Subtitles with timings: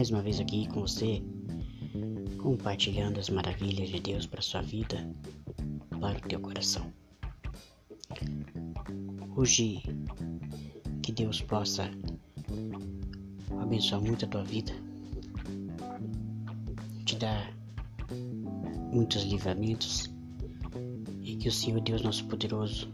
[0.00, 1.22] Mais uma vez aqui com você,
[2.40, 5.14] compartilhando as maravilhas de Deus para sua vida,
[6.00, 6.90] para o teu coração.
[9.36, 9.82] Hoje,
[11.02, 11.90] que Deus possa
[13.60, 14.72] abençoar muito a tua vida,
[17.04, 17.54] te dar
[18.90, 20.10] muitos livramentos
[21.20, 22.88] e que o Senhor Deus Nosso Poderoso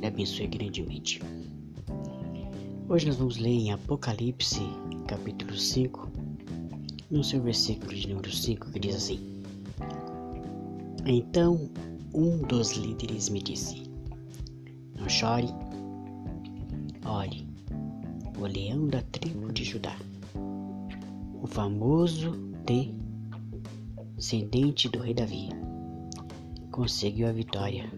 [0.00, 1.20] lhe abençoe grandemente.
[2.88, 4.62] Hoje nós vamos ler em Apocalipse,
[5.10, 6.08] capítulo 5,
[7.10, 9.42] no seu versículo de número 5, que diz assim:
[11.04, 11.68] Então
[12.14, 13.90] um dos líderes me disse:
[14.96, 15.48] Não chore,
[17.04, 17.44] olhe,
[18.38, 19.96] o leão da tribo de Judá,
[21.42, 22.30] o famoso
[24.16, 25.48] descendente do rei Davi,
[26.70, 27.90] conseguiu a vitória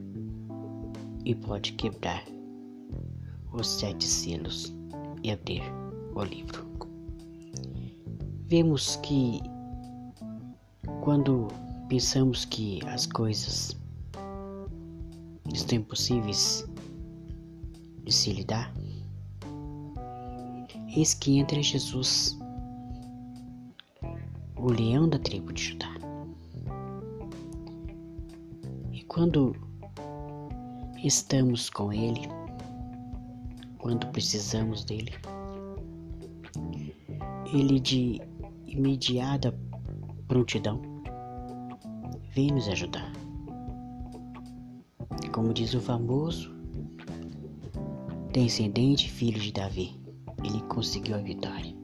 [1.27, 2.25] e pode quebrar
[3.53, 4.75] os sete selos
[5.23, 5.62] e abrir
[6.14, 6.72] o livro.
[8.53, 9.41] Vemos que
[11.00, 11.48] quando
[11.89, 13.75] pensamos que as coisas
[15.55, 16.69] estão impossíveis
[18.05, 18.70] de se lidar,
[20.95, 22.39] eis que entra Jesus,
[24.56, 25.95] o leão da tribo de Judá.
[28.92, 29.56] E quando
[31.03, 32.28] estamos com ele,
[33.78, 35.14] quando precisamos dele.
[37.55, 38.20] Ele de
[38.73, 39.56] imediata
[40.27, 40.81] prontidão
[42.34, 43.12] vem nos ajudar.
[45.33, 46.55] Como diz o famoso
[48.33, 50.01] descendente filho de Davi,
[50.45, 51.75] ele conseguiu a vitória.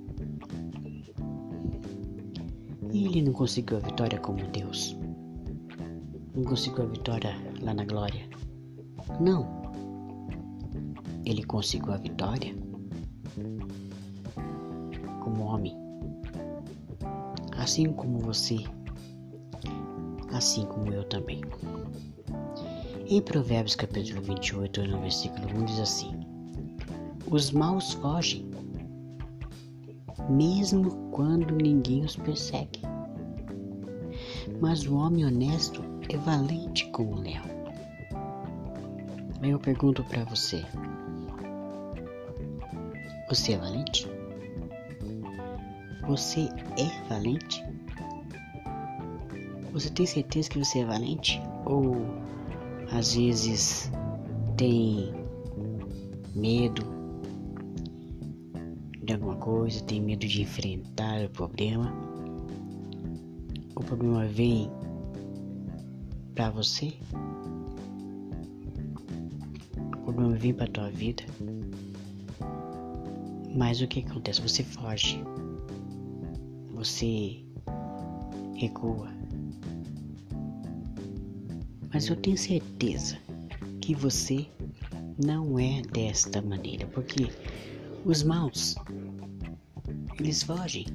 [2.92, 4.96] E ele não conseguiu a vitória como Deus.
[6.34, 8.28] Não conseguiu a vitória lá na glória.
[9.20, 9.58] Não
[11.28, 12.54] ele conseguiu a vitória
[15.22, 15.76] como homem,
[17.58, 18.56] assim como você,
[20.32, 21.42] assim como eu também.
[23.08, 26.12] Em Provérbios capítulo 28, no versículo 1 diz assim:
[27.30, 28.48] Os maus fogem,
[30.30, 32.80] mesmo quando ninguém os persegue.
[34.60, 37.44] Mas o homem honesto é valente como um leão.
[39.42, 40.64] Eu pergunto para você:
[43.28, 44.17] você é valente?
[46.08, 46.48] Você
[46.78, 47.62] é valente?
[49.72, 51.38] Você tem certeza que você é valente?
[51.66, 51.96] Ou
[52.90, 53.92] às vezes
[54.56, 55.12] tem
[56.34, 56.82] medo
[59.04, 61.92] de alguma coisa, tem medo de enfrentar o problema?
[63.76, 64.70] O problema vem
[66.34, 66.94] para você?
[69.92, 71.22] O problema vem para tua vida?
[73.54, 74.40] Mas o que acontece?
[74.40, 75.22] Você foge,
[76.78, 77.42] você
[78.54, 79.08] recua.
[81.92, 83.18] Mas eu tenho certeza
[83.80, 84.46] que você
[85.24, 87.32] não é desta maneira, porque
[88.04, 88.76] os maus
[90.20, 90.86] eles fogem,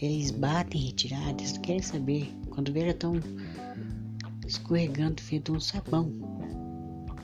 [0.00, 2.32] eles batem retiradas, querem saber.
[2.50, 3.14] Quando vê já estão
[4.46, 6.12] escorregando feito um sabão,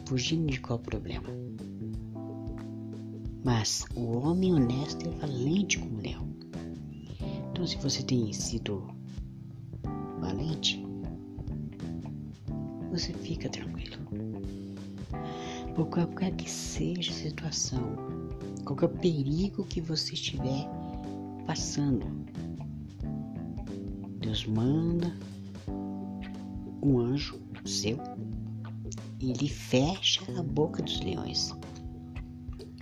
[0.06, 1.28] fugindo de qual problema.
[3.44, 6.29] Mas o homem honesto é valente como leão.
[7.60, 8.88] Então, se você tem sido
[10.18, 10.82] valente,
[12.90, 13.98] você fica tranquilo.
[15.74, 17.82] Por qualquer que seja a situação,
[18.64, 20.66] qualquer perigo que você estiver
[21.46, 22.06] passando,
[24.20, 25.14] Deus manda
[26.82, 27.98] um anjo seu
[29.20, 31.54] e ele fecha a boca dos leões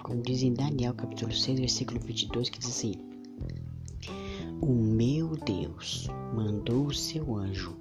[0.05, 3.08] como diz em Daniel capítulo 6, versículo 22, que diz assim:
[4.61, 7.77] O meu Deus mandou o seu anjo,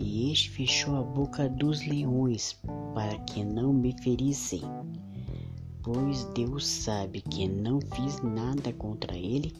[0.00, 2.56] e este fechou a boca dos leões,
[2.94, 4.62] para que não me ferissem.
[5.82, 9.52] Pois Deus sabe que não fiz nada contra ele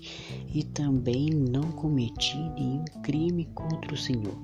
[0.54, 4.38] e também não cometi nenhum crime contra o Senhor.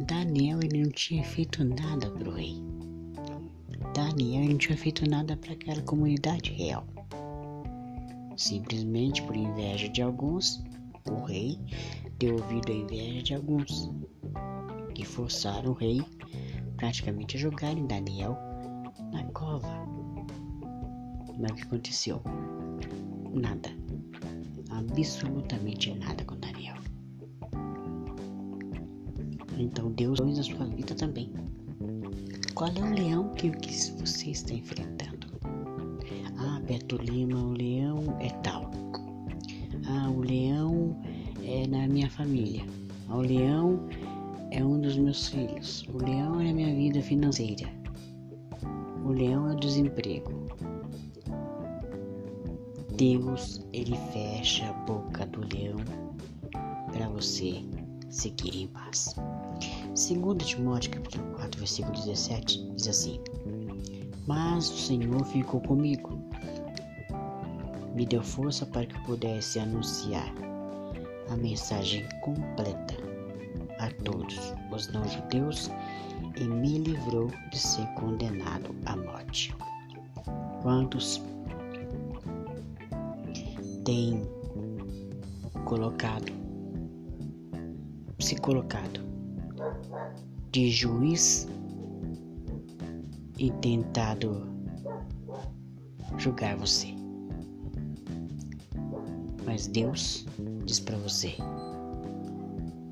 [0.00, 2.62] Daniel ele não tinha feito nada para o rei.
[3.94, 6.84] Daniel não tinha feito nada para aquela comunidade real.
[8.36, 10.62] Simplesmente por inveja de alguns,
[11.10, 11.58] o rei
[12.18, 13.90] deu ouvido à inveja de alguns,
[14.94, 16.02] que forçaram o rei
[16.76, 18.36] praticamente a jogar em Daniel
[19.12, 19.86] na cova.
[21.38, 22.22] Mas o que aconteceu?
[23.32, 23.70] Nada.
[24.70, 26.76] Absolutamente nada com Daniel.
[29.58, 31.32] Então Deus fez a sua vida também.
[32.54, 35.26] Qual é o leão que, que você está enfrentando?
[36.38, 38.63] Ah, Beto Lima, o leão é tal.
[40.14, 40.96] O leão
[41.42, 42.64] é na minha família.
[43.10, 43.80] O leão
[44.52, 45.84] é um dos meus filhos.
[45.92, 47.68] O leão é a minha vida financeira.
[49.04, 50.30] O leão é o desemprego.
[52.96, 55.78] Deus, ele fecha a boca do leão
[56.92, 57.64] para você
[58.08, 59.16] seguir em paz.
[59.96, 63.18] Segundo Timóteo capítulo 4, versículo 17, diz assim:
[64.28, 66.16] Mas o Senhor ficou comigo,
[67.94, 70.32] me deu força para que pudesse anunciar
[71.30, 72.94] a mensagem completa
[73.78, 75.70] a todos os não-judeus
[76.36, 79.54] e me livrou de ser condenado à morte.
[80.62, 81.22] Quantos
[83.84, 84.22] têm
[85.64, 86.32] colocado,
[88.18, 89.00] se colocado
[90.50, 91.48] de juiz
[93.38, 94.48] e tentado
[96.16, 97.03] julgar você.
[99.54, 100.26] Mas Deus
[100.64, 101.36] diz para você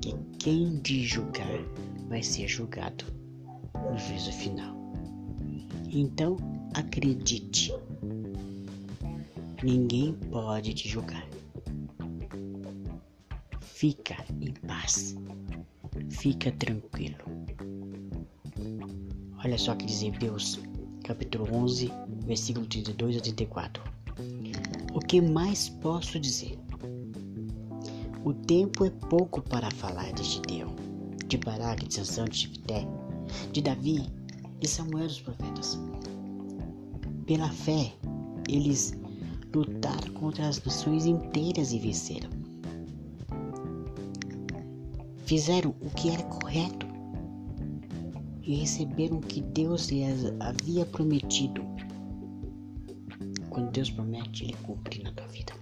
[0.01, 1.59] que quem de julgar
[2.07, 3.03] vai ser julgado
[3.73, 4.73] no juízo final.
[5.91, 6.37] Então,
[6.73, 7.73] acredite,
[9.61, 11.27] ninguém pode te julgar.
[13.59, 15.17] Fica em paz,
[16.11, 17.25] fica tranquilo.
[19.43, 20.61] Olha só que diz Hebreus,
[21.03, 21.91] capítulo 11,
[22.25, 23.92] versículo 32 a 34.
[24.93, 26.59] O que mais posso dizer?
[28.23, 30.75] O tempo é pouco para falar de Gideão,
[31.27, 32.87] de Baraque, de Sansão, de Jefté,
[33.51, 34.07] de Davi,
[34.59, 35.79] de Samuel dos profetas.
[37.25, 37.91] Pela fé,
[38.47, 38.93] eles
[39.53, 42.29] lutaram contra as nações inteiras e venceram.
[45.25, 46.85] Fizeram o que era correto
[48.43, 51.63] e receberam o que Deus lhes havia prometido.
[53.53, 55.53] Quando Deus promete, Ele cumpre na tua vida.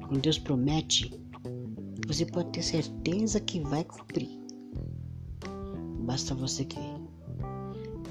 [0.00, 1.12] Quando Deus promete,
[2.08, 4.28] você pode ter certeza que vai cumprir.
[6.00, 7.00] Basta você crer.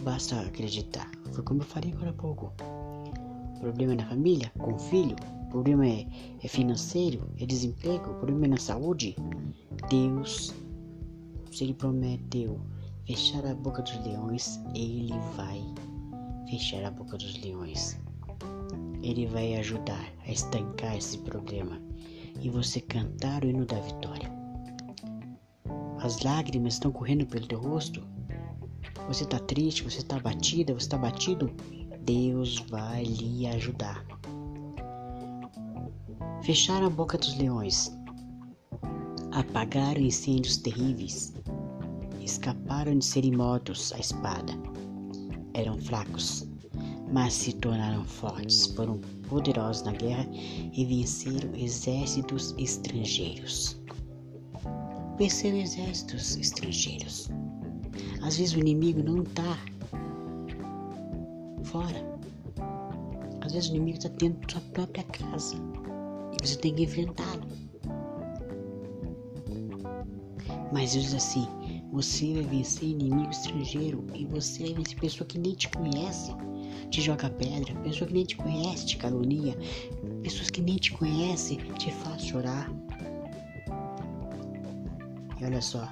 [0.04, 1.12] Basta acreditar.
[1.34, 2.54] Foi como eu falei agora há pouco.
[3.60, 5.18] Problema é na família, com o filho,
[5.50, 6.08] problema é,
[6.42, 9.18] é financeiro, é desemprego, problema é na saúde.
[9.90, 10.54] Deus,
[11.52, 12.58] se Ele prometeu
[13.06, 15.62] fechar a boca dos leões, Ele vai
[16.50, 18.00] fechar a boca dos leões.
[19.02, 21.82] Ele vai ajudar a estancar esse problema
[22.42, 24.32] e você cantar o hino da vitória.
[26.02, 28.02] As lágrimas estão correndo pelo teu rosto.
[29.08, 31.52] Você está triste, você está batida, você está batido.
[32.02, 34.06] Deus vai lhe ajudar.
[36.42, 37.92] Fecharam a boca dos leões,
[39.32, 41.34] apagaram incêndios terríveis,
[42.22, 44.54] escaparam de serem mortos à espada.
[45.54, 46.49] Eram fracos,
[47.12, 53.80] mas se tornaram fortes, foram poderosos na guerra e venceram exércitos estrangeiros.
[55.18, 57.30] Venceram exércitos estrangeiros.
[58.22, 59.58] Às vezes o inimigo não está
[61.64, 62.10] fora.
[63.42, 67.48] Às vezes o inimigo está dentro da sua própria casa e você tem que enfrentá-lo.
[70.72, 71.48] Mas Deus diz assim:
[71.92, 76.32] você vai vencer inimigo estrangeiro e você vai vencer pessoa que nem te conhece
[76.90, 79.56] te joga pedra, pessoa que nem te conhece te calunia,
[80.24, 82.72] pessoas que nem te conhecem te faz chorar.
[85.40, 85.88] E olha só.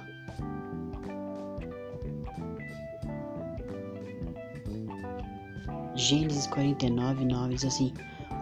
[5.94, 7.92] Gênesis 49, 9 diz assim: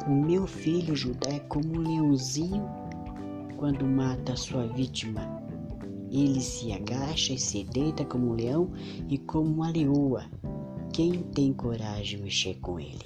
[0.06, 2.68] O meu filho Judá é como um leãozinho
[3.56, 5.42] quando mata sua vítima.
[6.10, 8.70] Ele se agacha e se deita como um leão
[9.08, 10.24] e como uma leoa
[10.96, 13.04] quem tem coragem de mexer com ele?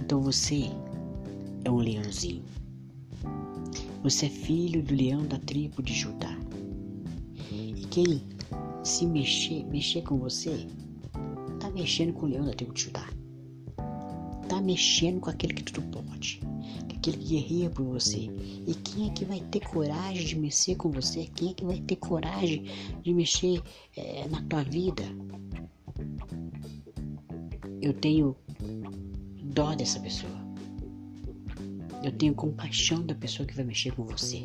[0.00, 0.70] Então você
[1.62, 2.42] é um leãozinho.
[4.02, 6.34] Você é filho do leão da tribo de Judá.
[7.50, 8.22] E quem
[8.82, 10.66] se mexer, mexer com você,
[11.60, 13.06] tá mexendo com o leão da tribo de Judá.
[14.48, 16.40] Tá mexendo com aquele que tudo pode,
[16.96, 18.30] aquele que guerreia por você.
[18.66, 21.28] E quem é que vai ter coragem de mexer com você?
[21.34, 22.64] Quem é que vai ter coragem
[23.02, 23.60] de mexer
[23.94, 25.04] é, na tua vida?
[27.84, 28.34] Eu tenho
[29.42, 30.32] dó dessa pessoa.
[32.02, 34.42] Eu tenho compaixão da pessoa que vai mexer com você.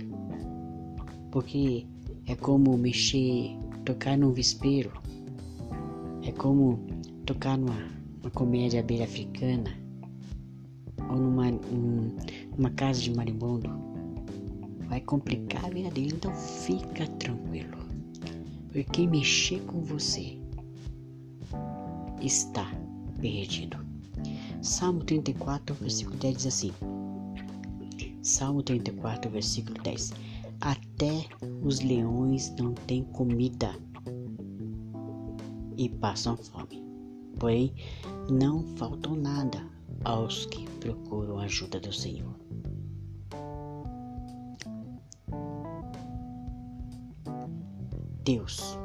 [1.32, 1.86] Porque
[2.26, 4.92] é como mexer, tocar num vespeiro.
[6.24, 6.86] É como
[7.26, 7.80] tocar numa,
[8.22, 9.74] numa comédia abelha africana.
[11.10, 12.18] Ou numa, um,
[12.58, 13.70] numa casa de marimbondo.
[14.90, 17.78] Vai complicar a vida dele, então fica tranquilo.
[18.68, 20.38] Porque quem mexer com você
[22.22, 22.70] está
[23.20, 23.78] perdido.
[24.62, 26.72] Salmo 34, versículo 10 diz assim:
[28.22, 30.14] Salmo 34, versículo 10:
[30.62, 31.26] Até
[31.64, 33.74] os leões não têm comida
[35.78, 36.84] e passam fome,
[37.40, 37.74] porém
[38.30, 39.66] não faltam nada
[40.04, 42.36] aos que procuram a ajuda do Senhor.
[48.24, 48.78] Deus,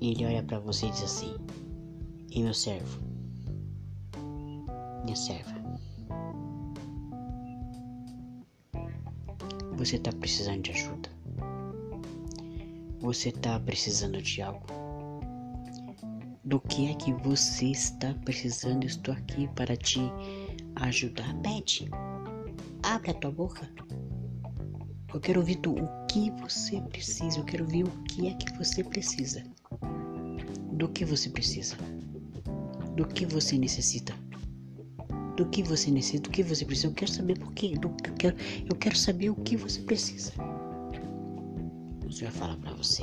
[0.00, 1.34] Ele olha para você e diz assim:
[2.30, 3.00] E meu servo,
[5.06, 5.54] minha serva,
[9.76, 11.08] você está precisando de ajuda?
[13.00, 14.66] Você está precisando de algo?
[16.44, 18.84] Do que é que você está precisando?
[18.84, 20.00] Estou aqui para te
[20.76, 21.32] ajudar.
[21.40, 21.88] Pede.
[22.82, 23.70] Abre a tua boca.
[25.14, 27.38] Eu quero ouvir tu, o que você precisa.
[27.38, 29.44] Eu quero ouvir o que é que você precisa.
[30.72, 31.76] Do que você precisa.
[32.96, 34.25] Do que você necessita.
[35.36, 36.88] Do que você necessita, do que você precisa.
[36.88, 37.76] Eu quero saber por quê.
[37.78, 38.36] Do, eu, quero,
[38.70, 40.32] eu quero saber o que você precisa.
[42.06, 43.02] O Senhor fala para você.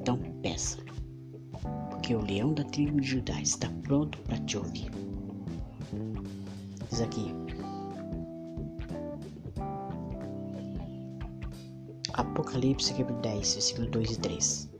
[0.00, 0.78] Então peça.
[1.90, 4.90] Porque o leão da tribo de Judá está pronto para te ouvir.
[6.88, 7.34] Diz aqui,
[12.16, 14.70] Apocalipse capítulo 10, versículo 2 e 3.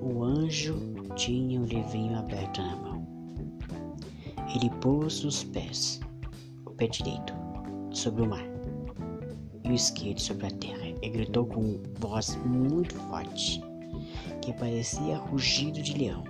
[0.00, 0.74] O anjo
[1.14, 2.91] tinha o livrinho aberto na mão.
[4.54, 6.00] Ele pôs os pés,
[6.66, 7.32] o pé direito,
[7.90, 8.44] sobre o mar,
[9.64, 13.62] e o esquerdo sobre a terra, e gritou com voz muito forte,
[14.42, 16.22] que parecia rugido de leão.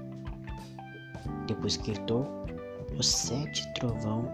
[1.48, 2.24] Depois gritou,
[2.96, 4.24] os sete trovão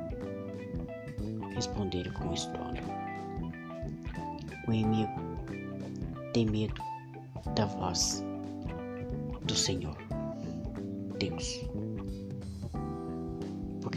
[1.55, 2.83] responderam com estrondo.
[4.67, 5.13] O inimigo
[6.35, 6.83] tem medo
[7.57, 8.23] da voz
[9.45, 9.97] do Senhor,
[11.19, 11.65] Deus.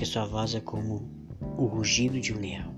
[0.01, 1.07] Porque sua voz é como
[1.59, 2.73] o rugido de um leão.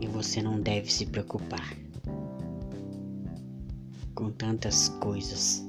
[0.00, 1.76] E você não deve se preocupar
[4.16, 5.64] com tantas coisas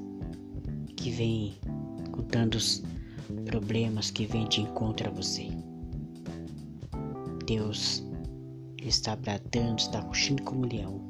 [0.96, 1.54] que vêm,
[2.10, 2.82] com tantos
[3.44, 5.46] problemas que vêm de encontro a você.
[7.46, 8.04] Deus
[8.82, 11.00] está bradando, está rugindo como um leão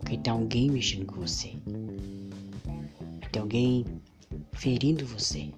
[0.00, 1.52] porque tem alguém mexendo com você.
[3.30, 3.84] Tem alguém
[4.52, 5.52] ferindo você.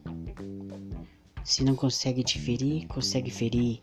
[1.45, 3.83] Se não consegue te ferir, consegue ferir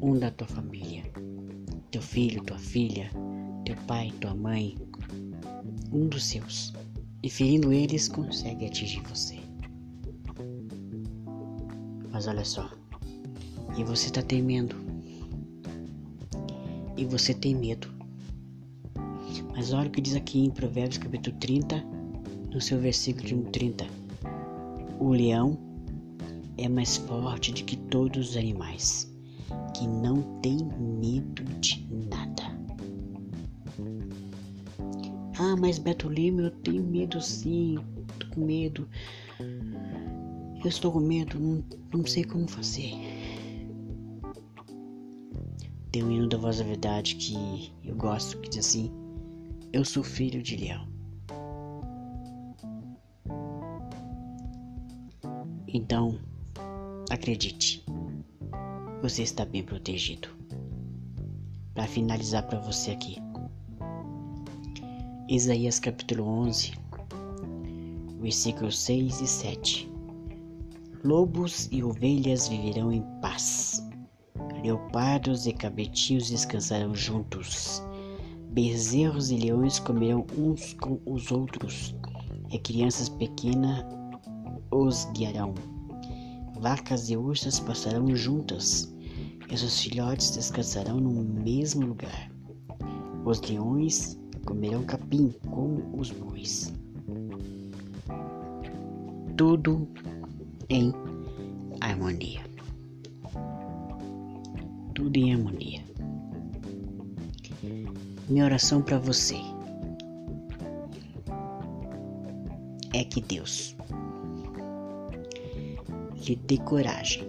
[0.00, 1.02] um da tua família.
[1.90, 3.10] Teu filho, tua filha,
[3.64, 4.76] teu pai, tua mãe,
[5.92, 6.72] um dos seus.
[7.20, 9.40] E ferindo eles, consegue atingir você.
[12.12, 12.70] Mas olha só.
[13.76, 14.76] E você tá temendo.
[16.96, 17.88] E você tem medo.
[19.52, 21.84] Mas olha o que diz aqui em Provérbios capítulo 30,
[22.52, 23.84] no seu versículo 30.
[25.00, 25.73] O leão
[26.58, 29.12] é mais forte do que todos os animais,
[29.76, 32.42] que não tem medo de nada.
[35.38, 37.76] Ah, mas Beto Lima, eu tenho medo sim,
[38.18, 38.88] tô com medo.
[39.40, 42.92] Eu estou com medo, não, não sei como fazer.
[45.90, 48.90] Tem um hino da voz da verdade que eu gosto, que diz assim:
[49.72, 50.86] eu sou filho de leão.
[55.66, 56.20] Então,
[57.10, 57.84] acredite,
[59.02, 60.28] você está bem protegido.
[61.74, 63.16] Para finalizar para você aqui,
[65.28, 66.72] Isaías capítulo 11,
[68.20, 69.92] versículos 6 e 7.
[71.02, 73.82] Lobos e ovelhas viverão em paz,
[74.62, 77.82] leopardos e cabritinhos descansarão juntos
[78.54, 81.92] Bezerros e leões comerão uns com os outros,
[82.52, 83.84] e crianças pequenas
[84.70, 85.54] os guiarão.
[86.64, 88.90] Vacas e ursas passarão juntas,
[89.50, 92.32] e seus filhotes descansarão no mesmo lugar.
[93.26, 96.72] Os leões comerão capim como os bois.
[99.36, 99.86] Tudo
[100.70, 100.90] em
[101.82, 102.40] harmonia.
[104.94, 105.84] Tudo em harmonia.
[108.26, 109.36] Minha oração para você
[112.94, 113.76] é que Deus
[116.26, 117.22] lhe dê coragem,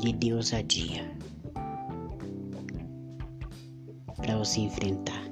[0.00, 1.10] lhe dê ousadia
[4.16, 5.24] para você enfrentar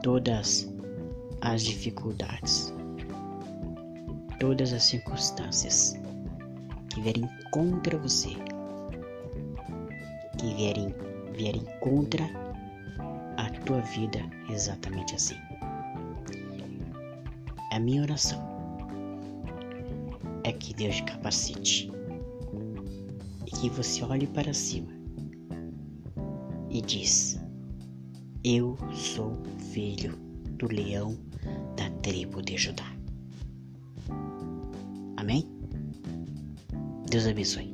[0.00, 0.72] todas
[1.40, 2.72] as dificuldades,
[4.38, 5.94] todas as circunstâncias
[6.90, 8.30] que vierem contra você
[10.38, 10.94] que vierem,
[11.32, 12.24] vierem contra
[13.38, 15.36] a tua vida exatamente assim.
[17.72, 18.53] É a minha oração
[20.44, 21.90] é que Deus te capacite
[23.46, 24.92] e que você olhe para cima
[26.70, 27.40] e diz:
[28.44, 30.16] Eu sou filho
[30.58, 31.18] do leão
[31.76, 32.94] da tribo de Judá.
[35.16, 35.48] Amém?
[37.10, 37.73] Deus abençoe.